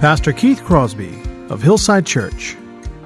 [0.00, 1.18] Pastor Keith Crosby
[1.48, 2.54] of Hillside Church.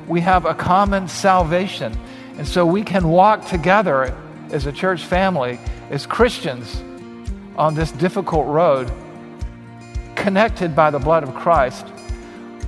[0.08, 1.96] We have a common salvation,
[2.36, 4.12] and so we can walk together
[4.50, 6.82] as a church family, as Christians,
[7.56, 8.90] on this difficult road,
[10.16, 11.86] connected by the blood of Christ,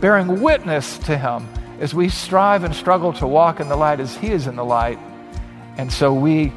[0.01, 1.49] bearing witness to Him
[1.81, 4.65] as we strive and struggle to walk in the light as He is in the
[4.65, 5.01] light.
[5.79, 6.53] And so we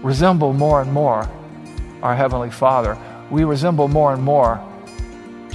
[0.00, 1.28] resemble more and more
[2.02, 2.96] our Heavenly Father.
[3.30, 4.64] We resemble more and more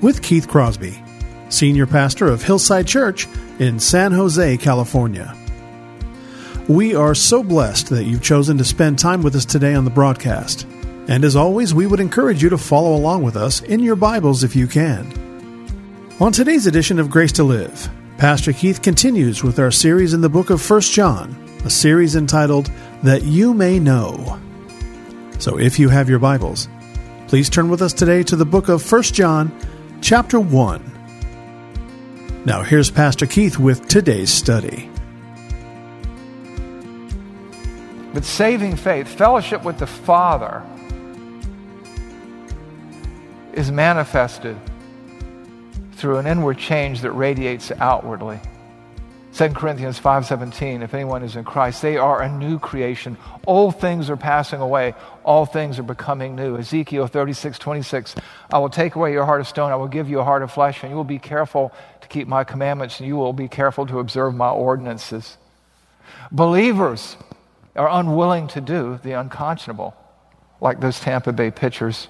[0.00, 1.02] with Keith Crosby,
[1.48, 3.26] Senior Pastor of Hillside Church
[3.58, 5.36] in San Jose, California.
[6.68, 9.90] We are so blessed that you've chosen to spend time with us today on the
[9.90, 10.66] broadcast.
[11.08, 14.42] And as always, we would encourage you to follow along with us in your Bibles
[14.42, 15.06] if you can.
[16.18, 20.28] On today's edition of Grace to Live, Pastor Keith continues with our series in the
[20.28, 21.30] book of 1 John,
[21.64, 22.70] a series entitled
[23.02, 24.40] That You May Know.
[25.38, 26.68] So if you have your Bibles,
[27.28, 29.56] please turn with us today to the book of 1 John,
[30.00, 30.92] chapter 1.
[32.44, 34.90] Now here's Pastor Keith with today's study.
[38.14, 40.62] But saving faith, fellowship with the Father,
[43.52, 44.56] is manifested
[45.92, 48.38] through an inward change that radiates outwardly.
[49.36, 53.18] 2 Corinthians 5:17 if anyone is in Christ they are a new creation.
[53.46, 54.94] Old things are passing away.
[55.24, 56.56] All things are becoming new.
[56.56, 58.14] Ezekiel 36:26
[58.50, 59.72] I will take away your heart of stone.
[59.72, 61.70] I will give you a heart of flesh and you will be careful
[62.00, 65.36] to keep my commandments and you will be careful to observe my ordinances.
[66.32, 67.18] Believers
[67.74, 69.94] are unwilling to do the unconscionable
[70.62, 72.08] like those Tampa Bay pitchers.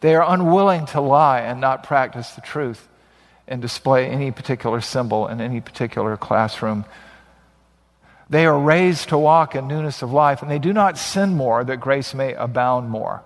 [0.00, 2.88] They are unwilling to lie and not practice the truth
[3.52, 6.86] and display any particular symbol in any particular classroom.
[8.30, 11.62] They are raised to walk in newness of life, and they do not sin more
[11.62, 13.22] that grace may abound more.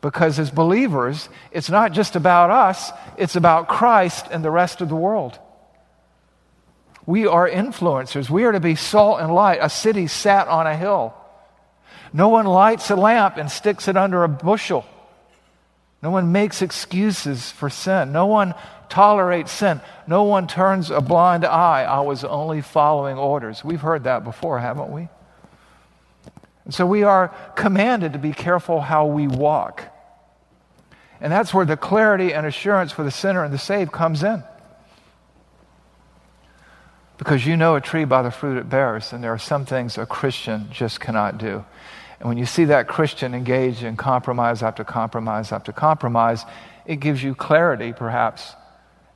[0.00, 4.88] Because as believers, it's not just about us, it's about Christ and the rest of
[4.88, 5.38] the world.
[7.06, 8.28] We are influencers.
[8.28, 11.14] We are to be salt and light, a city sat on a hill.
[12.12, 14.84] No one lights a lamp and sticks it under a bushel.
[16.02, 18.12] No one makes excuses for sin.
[18.12, 18.54] No one
[18.88, 19.80] tolerates sin.
[20.06, 21.84] No one turns a blind eye.
[21.84, 23.64] I was only following orders.
[23.64, 25.08] We've heard that before, haven't we?
[26.64, 29.82] And so we are commanded to be careful how we walk.
[31.20, 34.42] And that's where the clarity and assurance for the sinner and the saved comes in.
[37.18, 39.96] Because you know a tree by the fruit it bears, and there are some things
[39.96, 41.64] a Christian just cannot do.
[42.18, 46.44] And when you see that Christian engage in compromise after compromise after compromise,
[46.84, 48.54] it gives you clarity, perhaps,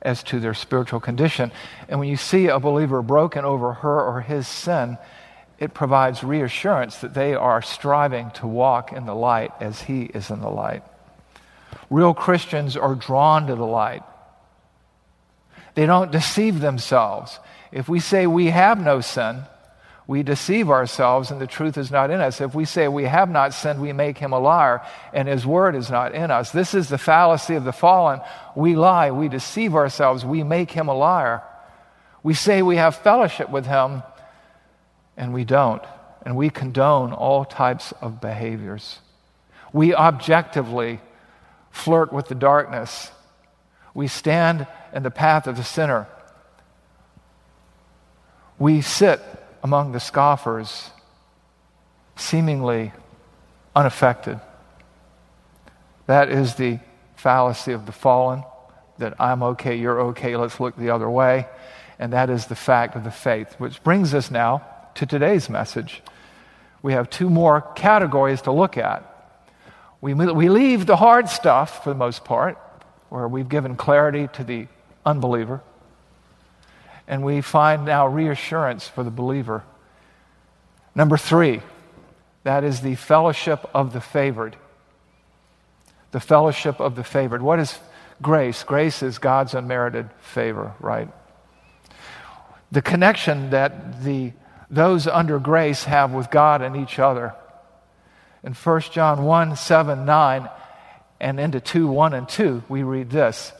[0.01, 1.51] as to their spiritual condition.
[1.87, 4.97] And when you see a believer broken over her or his sin,
[5.59, 10.31] it provides reassurance that they are striving to walk in the light as he is
[10.31, 10.83] in the light.
[11.89, 14.01] Real Christians are drawn to the light.
[15.75, 17.39] They don't deceive themselves.
[17.71, 19.43] If we say we have no sin,
[20.07, 22.41] we deceive ourselves and the truth is not in us.
[22.41, 24.81] If we say we have not sinned, we make him a liar
[25.13, 26.51] and his word is not in us.
[26.51, 28.19] This is the fallacy of the fallen.
[28.55, 31.43] We lie, we deceive ourselves, we make him a liar.
[32.23, 34.03] We say we have fellowship with him
[35.17, 35.83] and we don't.
[36.23, 38.99] And we condone all types of behaviors.
[39.73, 40.99] We objectively
[41.71, 43.11] flirt with the darkness.
[43.93, 46.07] We stand in the path of the sinner.
[48.59, 49.21] We sit
[49.63, 50.89] among the scoffers,
[52.15, 52.91] seemingly
[53.75, 54.39] unaffected.
[56.07, 56.79] That is the
[57.15, 58.43] fallacy of the fallen
[58.97, 61.47] that I'm okay, you're okay, let's look the other way.
[61.99, 64.65] And that is the fact of the faith, which brings us now
[64.95, 66.01] to today's message.
[66.81, 69.07] We have two more categories to look at.
[70.01, 72.57] We, we leave the hard stuff for the most part,
[73.09, 74.67] where we've given clarity to the
[75.05, 75.61] unbeliever,
[77.11, 79.65] and we find now reassurance for the believer.
[80.95, 81.61] Number three,
[82.43, 84.55] that is the fellowship of the favored.
[86.11, 87.41] The fellowship of the favored.
[87.41, 87.77] What is
[88.21, 88.63] grace?
[88.63, 91.09] Grace is God's unmerited favor, right?
[92.71, 94.31] The connection that the,
[94.69, 97.35] those under grace have with God and each other.
[98.41, 100.49] In 1 John 1 7, 9,
[101.19, 103.51] and into 2 1 and 2, we read this.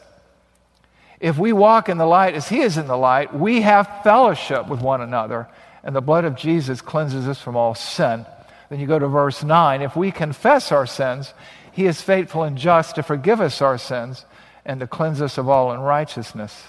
[1.22, 4.66] If we walk in the light as He is in the light, we have fellowship
[4.66, 5.46] with one another,
[5.84, 8.26] and the blood of Jesus cleanses us from all sin.
[8.68, 9.82] Then you go to verse 9.
[9.82, 11.32] If we confess our sins,
[11.70, 14.26] He is faithful and just to forgive us our sins
[14.64, 16.60] and to cleanse us of all unrighteousness.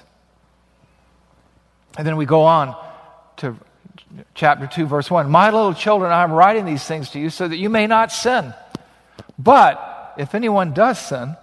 [1.97, 2.75] And then we go on
[3.37, 3.57] to
[4.35, 5.31] chapter 2, verse 1.
[5.31, 8.11] My little children, I am writing these things to you so that you may not
[8.11, 8.53] sin.
[9.39, 11.37] But if anyone does sin,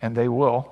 [0.00, 0.71] and they will,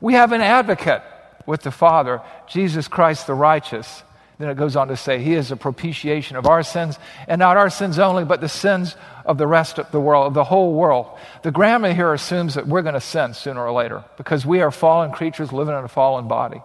[0.00, 1.02] we have an advocate
[1.46, 4.02] with the Father, Jesus Christ the righteous.
[4.38, 7.56] Then it goes on to say, He is a propitiation of our sins, and not
[7.56, 10.74] our sins only, but the sins of the rest of the world, of the whole
[10.74, 11.06] world.
[11.42, 14.70] The grammar here assumes that we're going to sin sooner or later because we are
[14.70, 16.62] fallen creatures living in a fallen body.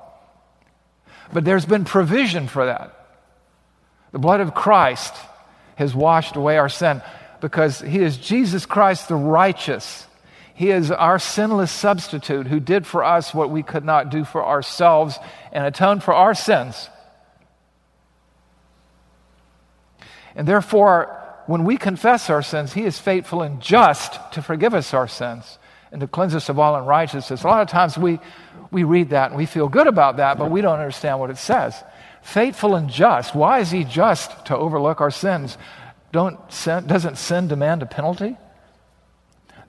[1.33, 2.93] But there's been provision for that.
[4.11, 5.15] The blood of Christ
[5.75, 7.01] has washed away our sin
[7.41, 10.05] because He is Jesus Christ the righteous.
[10.53, 14.45] He is our sinless substitute who did for us what we could not do for
[14.45, 15.17] ourselves
[15.51, 16.89] and atoned for our sins.
[20.35, 24.93] And therefore, when we confess our sins, He is faithful and just to forgive us
[24.93, 25.57] our sins
[25.91, 27.43] and to cleanse us of all unrighteousness.
[27.43, 28.19] A lot of times we,
[28.71, 31.37] we read that and we feel good about that, but we don't understand what it
[31.37, 31.75] says.
[32.21, 33.35] Faithful and just.
[33.35, 35.57] Why is He just to overlook our sins?
[36.11, 38.37] Don't sin, doesn't sin demand a penalty?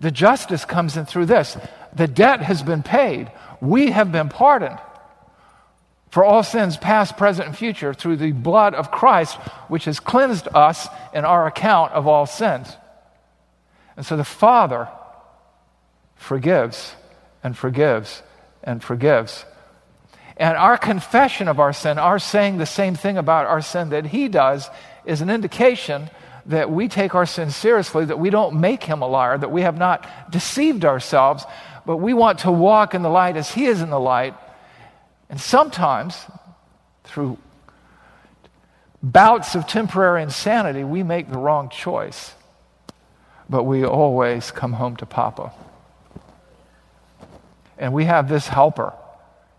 [0.04, 1.56] The justice comes in through this
[1.94, 4.78] the debt has been paid, we have been pardoned
[6.10, 9.36] for all sins, past, present, and future, through the blood of Christ,
[9.68, 12.76] which has cleansed us in our account of all sins.
[13.96, 14.90] And so the Father
[16.16, 16.94] forgives
[17.42, 18.22] and forgives
[18.62, 19.46] and forgives.
[20.36, 24.04] And our confession of our sin, our saying the same thing about our sin that
[24.04, 24.68] He does,
[25.06, 26.10] is an indication
[26.46, 29.62] that we take our sin seriously, that we don't make Him a liar, that we
[29.62, 31.44] have not deceived ourselves,
[31.86, 34.34] but we want to walk in the light as He is in the light
[35.28, 36.16] and sometimes,
[37.04, 37.38] through
[39.02, 42.34] bouts of temporary insanity, we make the wrong choice.
[43.48, 45.52] But we always come home to Papa.
[47.78, 48.92] And we have this helper,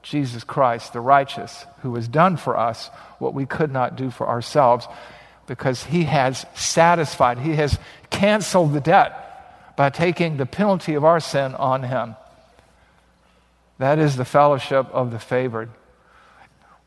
[0.01, 2.87] Jesus Christ, the righteous, who has done for us
[3.19, 4.87] what we could not do for ourselves
[5.47, 7.77] because he has satisfied, he has
[8.09, 12.15] canceled the debt by taking the penalty of our sin on him.
[13.77, 15.69] That is the fellowship of the favored.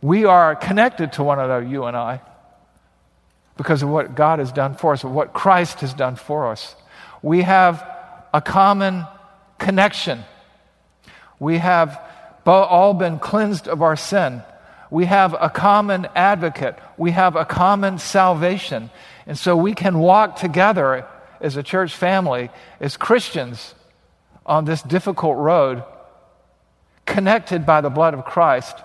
[0.00, 2.20] We are connected to one another, you and I,
[3.56, 6.74] because of what God has done for us, of what Christ has done for us.
[7.22, 7.86] We have
[8.32, 9.04] a common
[9.58, 10.24] connection.
[11.38, 12.00] We have
[12.46, 14.42] all been cleansed of our sin.
[14.90, 16.78] We have a common advocate.
[16.96, 18.90] We have a common salvation.
[19.26, 21.06] And so we can walk together
[21.40, 23.74] as a church family, as Christians,
[24.46, 25.82] on this difficult road
[27.04, 28.76] connected by the blood of Christ,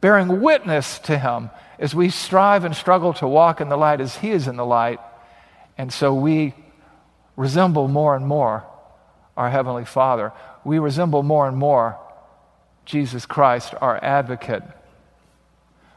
[0.00, 4.16] bearing witness to Him as we strive and struggle to walk in the light as
[4.16, 5.00] He is in the light.
[5.78, 6.54] And so we
[7.36, 8.64] resemble more and more
[9.36, 10.32] our Heavenly Father.
[10.64, 11.98] We resemble more and more
[12.84, 14.62] Jesus Christ, our advocate,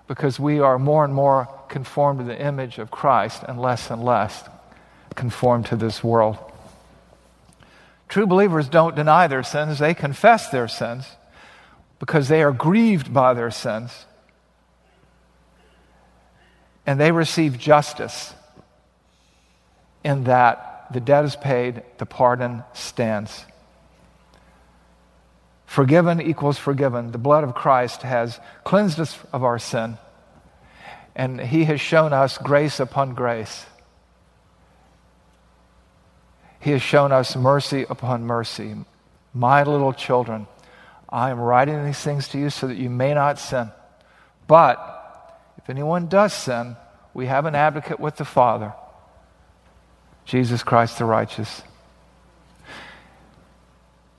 [0.07, 4.03] because we are more and more conformed to the image of Christ and less and
[4.03, 4.43] less
[5.15, 6.37] conformed to this world.
[8.07, 11.07] True believers don't deny their sins, they confess their sins
[11.99, 14.05] because they are grieved by their sins
[16.85, 18.33] and they receive justice
[20.03, 23.45] in that the debt is paid, the pardon stands.
[25.73, 27.13] Forgiven equals forgiven.
[27.13, 29.97] The blood of Christ has cleansed us of our sin,
[31.15, 33.65] and He has shown us grace upon grace.
[36.59, 38.75] He has shown us mercy upon mercy.
[39.33, 40.45] My little children,
[41.09, 43.71] I am writing these things to you so that you may not sin.
[44.45, 44.77] But
[45.57, 46.75] if anyone does sin,
[47.15, 48.75] we have an advocate with the Father,
[50.23, 51.63] Jesus Christ the righteous.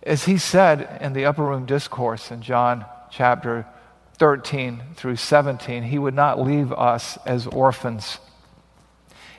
[0.05, 3.67] As he said in the upper room discourse in John chapter
[4.19, 8.19] 13 through 17, he would not leave us as orphans.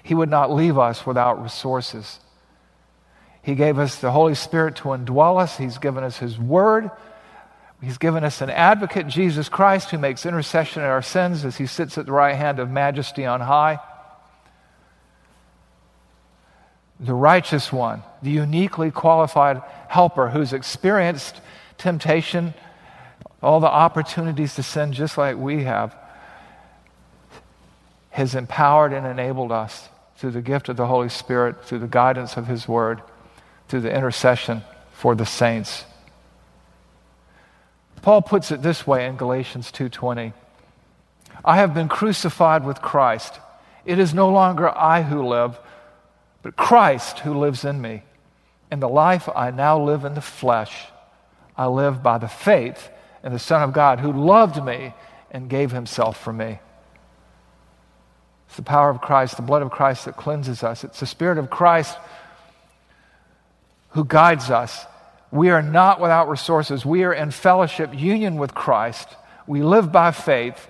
[0.01, 2.19] He would not leave us without resources.
[3.43, 5.57] He gave us the Holy Spirit to indwell us.
[5.57, 6.89] He's given us His Word.
[7.81, 11.67] He's given us an advocate, Jesus Christ, who makes intercession in our sins as He
[11.67, 13.79] sits at the right hand of majesty on high.
[16.99, 21.41] The righteous one, the uniquely qualified helper who's experienced
[21.77, 22.53] temptation
[23.45, 25.95] all the opportunities to sin just like we have,
[28.09, 32.37] has empowered and enabled us through the gift of the Holy Spirit, through the guidance
[32.37, 33.01] of His Word,
[33.67, 35.85] through the intercession for the saints.
[38.01, 40.33] Paul puts it this way in Galatians 2:20.
[41.43, 43.39] I have been crucified with Christ.
[43.83, 45.59] It is no longer I who live,
[46.45, 48.03] but Christ who lives in me.
[48.71, 50.85] In the life I now live in the flesh,
[51.57, 52.87] I live by the faith
[53.23, 54.93] in the Son of God who loved me
[55.31, 56.59] and gave himself for me.
[58.45, 60.83] It's the power of Christ, the blood of Christ that cleanses us.
[60.83, 61.97] It's the Spirit of Christ
[63.89, 64.85] who guides us.
[65.31, 66.85] We are not without resources.
[66.85, 69.09] We are in fellowship, union with Christ.
[69.47, 70.67] We live by faith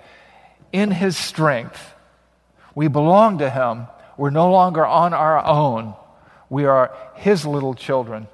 [0.72, 1.92] in His strength.
[2.74, 3.88] We belong to Him.
[4.16, 5.94] We're no longer on our own.
[6.48, 8.28] We are His little children.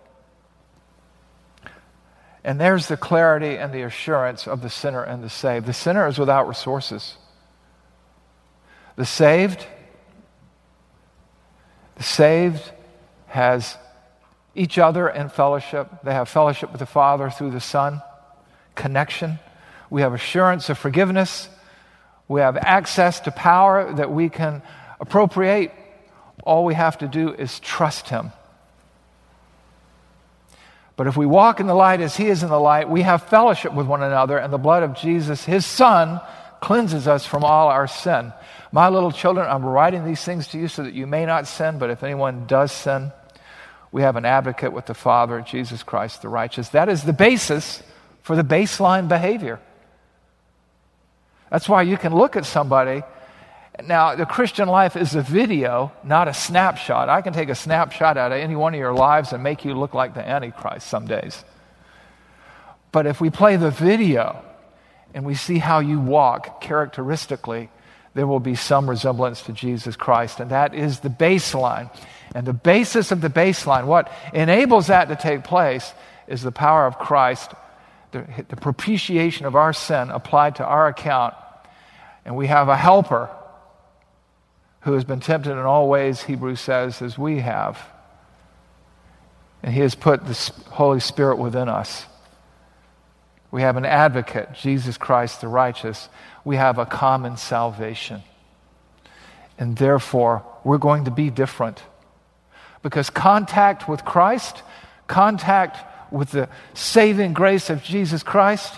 [2.44, 5.66] And there's the clarity and the assurance of the sinner and the saved.
[5.66, 7.16] The sinner is without resources.
[8.96, 9.64] The saved,
[11.96, 12.72] the saved
[13.28, 13.76] has
[14.54, 15.88] each other in fellowship.
[16.02, 18.02] They have fellowship with the Father through the Son,
[18.74, 19.38] connection.
[19.88, 21.48] We have assurance of forgiveness.
[22.28, 24.62] We have access to power that we can
[25.02, 25.72] appropriate.
[26.44, 28.32] All we have to do is trust Him.
[30.96, 33.24] But if we walk in the light as He is in the light, we have
[33.24, 36.20] fellowship with one another, and the blood of Jesus, His Son,
[36.60, 38.32] cleanses us from all our sin.
[38.70, 41.78] My little children, I'm writing these things to you so that you may not sin,
[41.78, 43.12] but if anyone does sin,
[43.90, 46.68] we have an advocate with the Father, Jesus Christ the righteous.
[46.70, 47.82] That is the basis
[48.22, 49.60] for the baseline behavior.
[51.50, 53.02] That's why you can look at somebody
[53.80, 57.08] now, the Christian life is a video, not a snapshot.
[57.08, 59.74] I can take a snapshot out of any one of your lives and make you
[59.74, 61.42] look like the Antichrist some days.
[62.92, 64.44] But if we play the video
[65.14, 67.70] and we see how you walk characteristically,
[68.12, 70.38] there will be some resemblance to Jesus Christ.
[70.38, 71.90] And that is the baseline.
[72.34, 75.90] And the basis of the baseline, what enables that to take place,
[76.28, 77.52] is the power of Christ,
[78.10, 81.34] the, the propitiation of our sin applied to our account.
[82.26, 83.30] And we have a helper
[84.82, 87.80] who has been tempted in all ways, Hebrews says, as we have.
[89.62, 92.06] And he has put the Holy Spirit within us.
[93.52, 96.08] We have an advocate, Jesus Christ the righteous.
[96.44, 98.22] We have a common salvation.
[99.58, 101.80] And therefore, we're going to be different.
[102.82, 104.62] Because contact with Christ,
[105.06, 108.74] contact with the saving grace of Jesus Christ,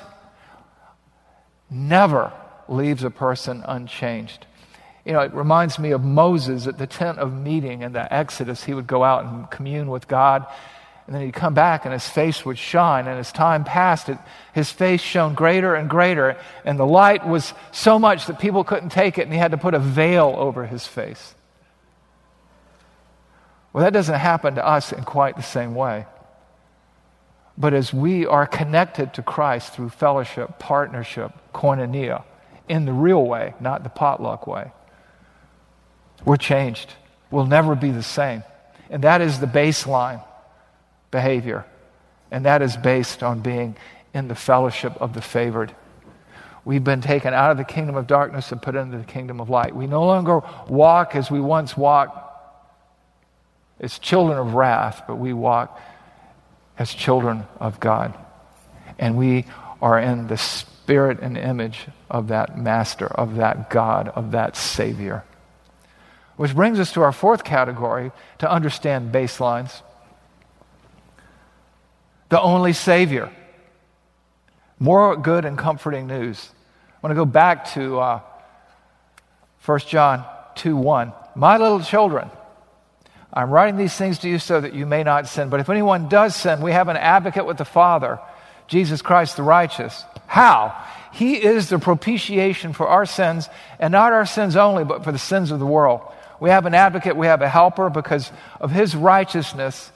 [1.70, 2.32] never
[2.68, 4.46] leaves a person unchanged.
[5.04, 8.64] You know, it reminds me of Moses at the tent of meeting in the Exodus.
[8.64, 10.46] He would go out and commune with God,
[11.06, 13.06] and then he'd come back and his face would shine.
[13.06, 14.16] And as time passed, it,
[14.54, 18.90] his face shone greater and greater, and the light was so much that people couldn't
[18.90, 21.34] take it, and he had to put a veil over his face.
[23.74, 26.06] Well, that doesn't happen to us in quite the same way.
[27.58, 32.24] But as we are connected to Christ through fellowship, partnership, koinonia,
[32.68, 34.72] in the real way, not the potluck way,
[36.24, 36.92] we're changed.
[37.30, 38.42] We'll never be the same.
[38.90, 40.22] And that is the baseline
[41.10, 41.64] behavior.
[42.30, 43.76] And that is based on being
[44.12, 45.74] in the fellowship of the favored.
[46.64, 49.50] We've been taken out of the kingdom of darkness and put into the kingdom of
[49.50, 49.74] light.
[49.76, 52.18] We no longer walk as we once walked
[53.80, 55.78] as children of wrath, but we walk
[56.78, 58.16] as children of God.
[58.98, 59.44] And we
[59.82, 65.24] are in the spirit and image of that master, of that God, of that Savior.
[66.36, 69.82] Which brings us to our fourth category to understand baselines
[72.34, 73.30] the only Savior.
[74.80, 76.50] More good and comforting news.
[76.88, 78.20] I want to go back to uh,
[79.64, 80.24] 1 John
[80.56, 81.12] 2 1.
[81.36, 82.28] My little children,
[83.32, 85.48] I'm writing these things to you so that you may not sin.
[85.48, 88.18] But if anyone does sin, we have an advocate with the Father,
[88.66, 90.04] Jesus Christ the righteous.
[90.26, 90.76] How?
[91.12, 93.48] He is the propitiation for our sins,
[93.78, 96.00] and not our sins only, but for the sins of the world.
[96.44, 99.90] We have an advocate, we have a helper because of his righteousness.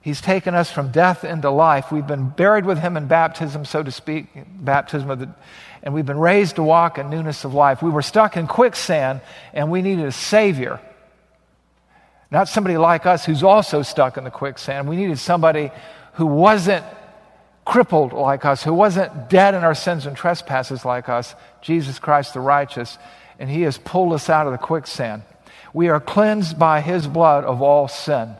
[0.00, 1.90] He's taken us from death into life.
[1.90, 5.34] We've been buried with him in baptism, so to speak, baptism of the,
[5.82, 7.82] and we've been raised to walk in newness of life.
[7.82, 10.78] We were stuck in quicksand, and we needed a Savior.
[12.30, 14.88] Not somebody like us who's also stuck in the quicksand.
[14.88, 15.72] We needed somebody
[16.12, 16.84] who wasn't
[17.64, 22.34] crippled like us, who wasn't dead in our sins and trespasses like us, Jesus Christ
[22.34, 22.98] the righteous,
[23.40, 25.24] and He has pulled us out of the quicksand.
[25.76, 28.34] We are cleansed by His blood of all sin.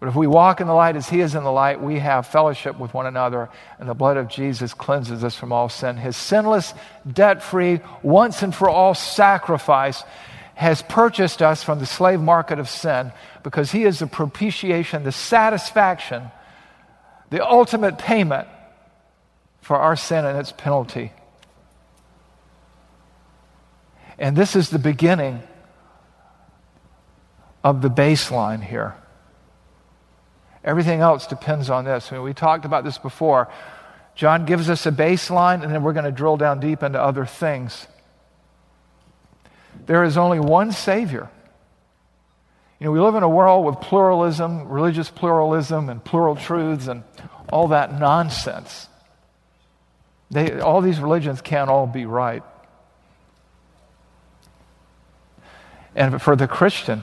[0.00, 2.26] But if we walk in the light as He is in the light, we have
[2.26, 5.98] fellowship with one another, and the blood of Jesus cleanses us from all sin.
[5.98, 6.72] His sinless,
[7.06, 10.02] debt free, once and for all sacrifice
[10.54, 15.12] has purchased us from the slave market of sin because he is the propitiation, the
[15.12, 16.30] satisfaction,
[17.28, 18.48] the ultimate payment
[19.60, 21.12] for our sin and its penalty.
[24.18, 25.42] And this is the beginning
[27.62, 28.94] of the baseline here.
[30.64, 32.10] Everything else depends on this.
[32.10, 33.48] I mean, we talked about this before.
[34.14, 37.26] John gives us a baseline, and then we're going to drill down deep into other
[37.26, 37.86] things.
[39.86, 41.28] There is only one Savior.
[42.78, 47.02] You know, we live in a world with pluralism, religious pluralism, and plural truths, and
[47.52, 48.88] all that nonsense.
[50.30, 52.42] They, all these religions can't all be right.
[55.94, 57.02] And for the Christian,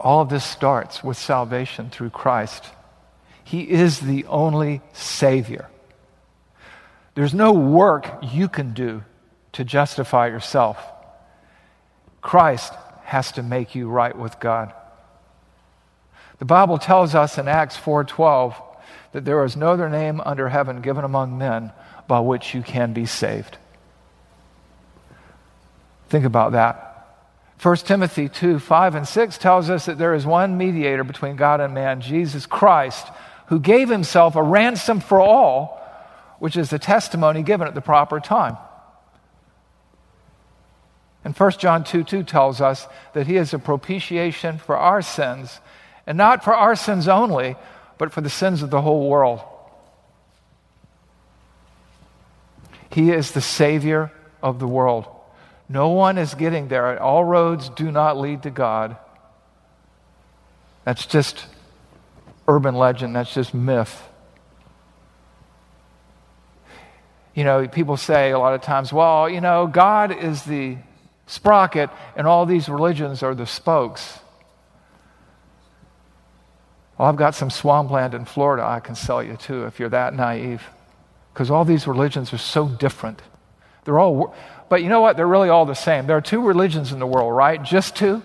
[0.00, 2.64] all of this starts with salvation through Christ.
[3.44, 5.68] He is the only Savior.
[7.14, 9.04] There's no work you can do
[9.52, 10.78] to justify yourself.
[12.20, 12.72] Christ
[13.04, 14.72] has to make you right with God.
[16.38, 18.54] The Bible tells us in Acts 4:12
[19.12, 21.72] that there is no other name under heaven given among men
[22.08, 23.58] by which you can be saved.
[26.08, 26.91] Think about that.
[27.62, 31.60] 1 Timothy 2 5 and 6 tells us that there is one mediator between God
[31.60, 33.06] and man, Jesus Christ,
[33.46, 35.80] who gave himself a ransom for all,
[36.40, 38.56] which is the testimony given at the proper time.
[41.24, 45.60] And 1 John 2 2 tells us that he is a propitiation for our sins,
[46.04, 47.54] and not for our sins only,
[47.96, 49.40] but for the sins of the whole world.
[52.90, 54.10] He is the Savior
[54.42, 55.06] of the world.
[55.72, 57.02] No one is getting there.
[57.02, 58.94] All roads do not lead to God.
[60.84, 61.46] That's just
[62.46, 64.02] urban legend, that's just myth.
[67.34, 70.76] You know, people say a lot of times, well, you know, God is the
[71.26, 74.18] sprocket, and all these religions are the spokes.
[76.98, 80.12] Well, I've got some swampland in Florida I can sell you too if you're that
[80.12, 80.62] naive.
[81.32, 83.22] Because all these religions are so different.
[83.84, 84.34] They're all,
[84.68, 85.16] but you know what?
[85.16, 86.06] They're really all the same.
[86.06, 87.62] There are two religions in the world, right?
[87.62, 88.22] Just two.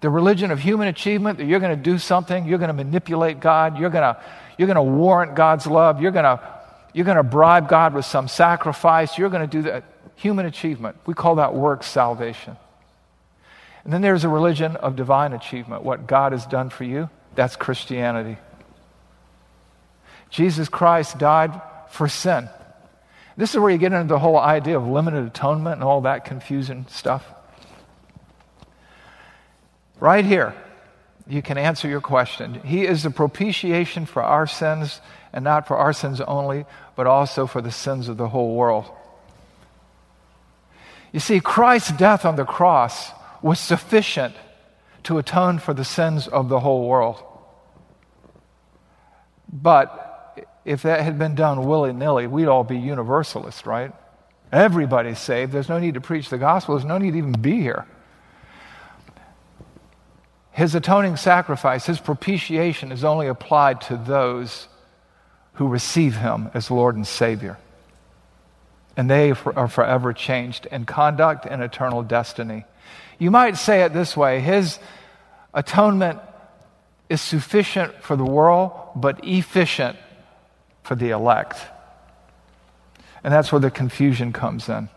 [0.00, 3.40] The religion of human achievement that you're going to do something, you're going to manipulate
[3.40, 4.20] God, you're going to,
[4.56, 6.40] you're going to warrant God's love, you're going to,
[6.92, 9.84] you're going to bribe God with some sacrifice, you're going to do that
[10.14, 10.96] human achievement.
[11.04, 12.56] We call that work salvation.
[13.84, 15.82] And then there's a religion of divine achievement.
[15.82, 18.36] What God has done for you, that's Christianity.
[20.30, 22.48] Jesus Christ died for sin.
[23.38, 26.24] This is where you get into the whole idea of limited atonement and all that
[26.24, 27.24] confusing stuff.
[30.00, 30.54] Right here,
[31.28, 32.54] you can answer your question.
[32.64, 35.00] He is the propitiation for our sins,
[35.32, 38.86] and not for our sins only, but also for the sins of the whole world.
[41.12, 44.34] You see, Christ's death on the cross was sufficient
[45.04, 47.22] to atone for the sins of the whole world.
[49.52, 50.07] But
[50.68, 53.92] if that had been done willy nilly, we'd all be universalists, right?
[54.52, 55.52] Everybody's saved.
[55.52, 56.76] There's no need to preach the gospel.
[56.76, 57.86] There's no need to even be here.
[60.52, 64.68] His atoning sacrifice, his propitiation, is only applied to those
[65.54, 67.58] who receive him as Lord and Savior
[68.98, 72.64] and they are forever changed in conduct and eternal destiny.
[73.20, 74.80] You might say it this way His
[75.54, 76.18] atonement
[77.08, 79.96] is sufficient for the world, but efficient
[80.88, 81.58] for the elect.
[83.22, 84.88] And that's where the confusion comes in.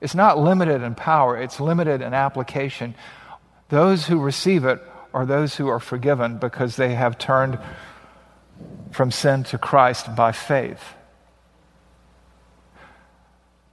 [0.00, 2.94] It's not limited in power, it's limited in application.
[3.68, 4.80] Those who receive it
[5.12, 7.58] are those who are forgiven because they have turned
[8.90, 10.82] from sin to Christ by faith.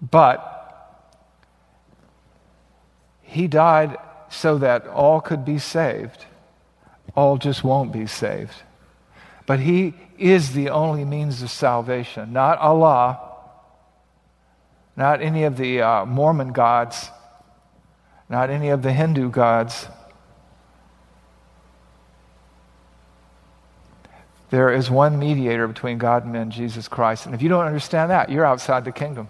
[0.01, 0.39] But
[3.21, 3.97] he died
[4.29, 6.25] so that all could be saved,
[7.15, 8.55] all just won't be saved.
[9.45, 13.19] But He is the only means of salvation, not Allah,
[14.95, 17.09] not any of the uh, Mormon gods,
[18.29, 19.87] not any of the Hindu gods.
[24.51, 27.25] There is one mediator between God and men, Jesus Christ.
[27.25, 29.29] And if you don't understand that, you're outside the kingdom.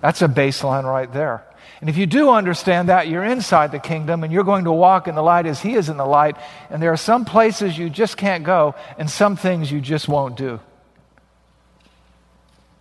[0.00, 1.44] That's a baseline right there.
[1.80, 5.08] And if you do understand that, you're inside the kingdom and you're going to walk
[5.08, 6.36] in the light as He is in the light.
[6.68, 10.36] And there are some places you just can't go and some things you just won't
[10.36, 10.60] do.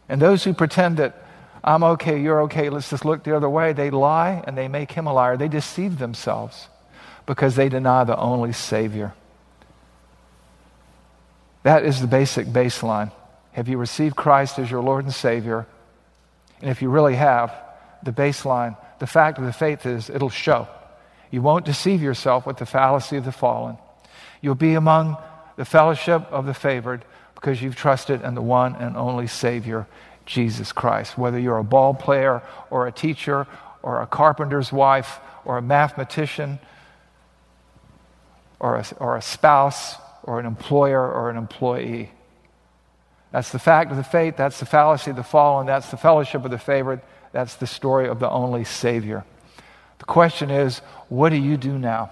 [0.09, 1.23] And those who pretend that
[1.63, 4.91] I'm okay, you're okay, let's just look the other way, they lie and they make
[4.91, 5.37] Him a liar.
[5.37, 6.67] They deceive themselves
[7.25, 9.13] because they deny the only Savior.
[11.63, 13.11] That is the basic baseline.
[13.51, 15.67] Have you received Christ as your Lord and Savior?
[16.61, 17.53] And if you really have,
[18.03, 20.67] the baseline, the fact of the faith is it'll show.
[21.31, 23.77] You won't deceive yourself with the fallacy of the fallen.
[24.41, 25.17] You'll be among
[25.57, 27.03] the fellowship of the favored
[27.35, 29.87] because you've trusted in the one and only Savior,
[30.25, 31.17] Jesus Christ.
[31.17, 33.47] Whether you're a ball player or a teacher
[33.81, 36.59] or a carpenter's wife or a mathematician
[38.59, 42.11] or a, or a spouse or an employer or an employee.
[43.31, 44.37] That's the fact of the faith.
[44.37, 45.67] That's the fallacy of the fallen.
[45.67, 47.01] That's the fellowship of the favored.
[47.31, 49.23] That's the story of the only Savior.
[49.99, 52.11] The question is what do you do now?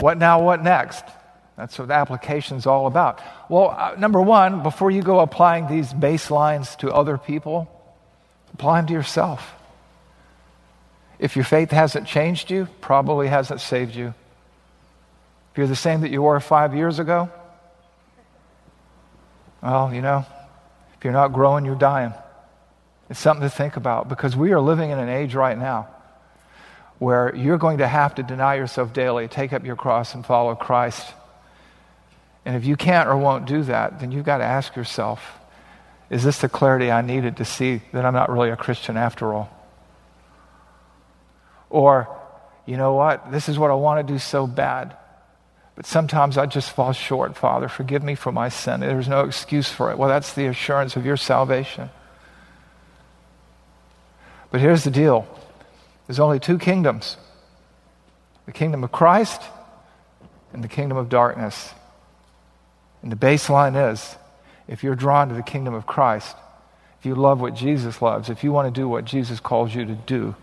[0.00, 1.04] What now, what next?
[1.56, 3.20] That's what application is all about.
[3.48, 7.70] Well, uh, number one, before you go applying these baselines to other people,
[8.54, 9.54] apply them to yourself.
[11.18, 14.14] If your faith hasn't changed you, probably hasn't saved you.
[15.52, 17.30] If you're the same that you were five years ago,
[19.64, 20.26] well, you know,
[20.98, 22.12] if you're not growing, you're dying.
[23.08, 25.88] It's something to think about because we are living in an age right now
[26.98, 30.54] where you're going to have to deny yourself daily, take up your cross, and follow
[30.54, 31.06] Christ.
[32.44, 35.38] And if you can't or won't do that, then you've got to ask yourself
[36.10, 39.32] is this the clarity I needed to see that I'm not really a Christian after
[39.32, 39.50] all?
[41.70, 42.14] Or,
[42.66, 43.32] you know what?
[43.32, 44.94] This is what I want to do so bad.
[45.76, 47.68] But sometimes I just fall short, Father.
[47.68, 48.80] Forgive me for my sin.
[48.80, 49.98] There's no excuse for it.
[49.98, 51.90] Well, that's the assurance of your salvation.
[54.50, 55.26] But here's the deal
[56.06, 57.16] there's only two kingdoms
[58.46, 59.40] the kingdom of Christ
[60.52, 61.72] and the kingdom of darkness.
[63.02, 64.16] And the baseline is
[64.68, 66.36] if you're drawn to the kingdom of Christ,
[67.00, 69.84] if you love what Jesus loves, if you want to do what Jesus calls you
[69.84, 70.34] to do,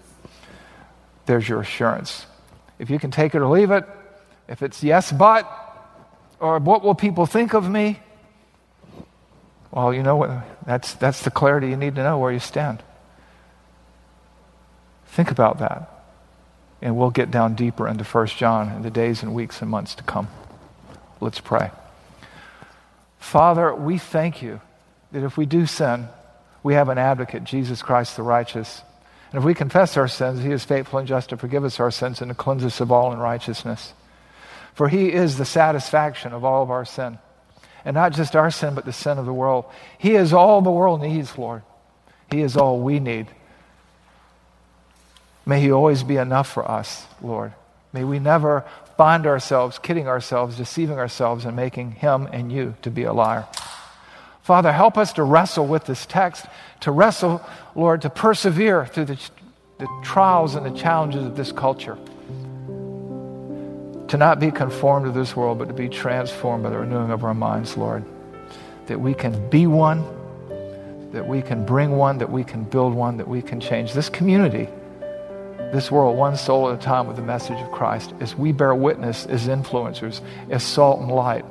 [1.25, 2.25] there's your assurance.
[2.77, 3.85] If you can take it or leave it,
[4.51, 5.49] if it's yes, but,
[6.41, 8.01] or what will people think of me?
[9.71, 10.43] Well, you know what?
[10.65, 12.83] That's, that's the clarity you need to know where you stand.
[15.05, 15.89] Think about that.
[16.81, 19.95] And we'll get down deeper into 1 John in the days and weeks and months
[19.95, 20.27] to come.
[21.21, 21.71] Let's pray.
[23.19, 24.59] Father, we thank you
[25.13, 26.09] that if we do sin,
[26.61, 28.81] we have an advocate, Jesus Christ the righteous.
[29.31, 31.91] And if we confess our sins, he is faithful and just to forgive us our
[31.91, 33.93] sins and to cleanse us of all unrighteousness.
[34.73, 37.19] For he is the satisfaction of all of our sin.
[37.83, 39.65] And not just our sin, but the sin of the world.
[39.97, 41.63] He is all the world needs, Lord.
[42.29, 43.27] He is all we need.
[45.45, 47.53] May he always be enough for us, Lord.
[47.91, 48.63] May we never
[48.95, 53.47] find ourselves kidding ourselves, deceiving ourselves, and making him and you to be a liar.
[54.43, 56.45] Father, help us to wrestle with this text,
[56.81, 57.43] to wrestle,
[57.75, 59.19] Lord, to persevere through the,
[59.79, 61.97] the trials and the challenges of this culture
[64.11, 67.23] to not be conformed to this world, but to be transformed by the renewing of
[67.23, 68.03] our minds, Lord.
[68.87, 70.03] That we can be one,
[71.13, 74.09] that we can bring one, that we can build one, that we can change this
[74.09, 74.67] community,
[75.71, 78.75] this world, one soul at a time with the message of Christ, as we bear
[78.75, 80.19] witness as influencers,
[80.49, 81.45] as salt and light.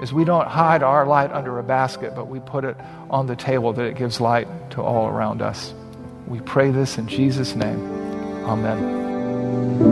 [0.00, 2.78] As we don't hide our light under a basket, but we put it
[3.10, 5.74] on the table that it gives light to all around us.
[6.26, 7.84] We pray this in Jesus' name.
[8.46, 9.91] Amen.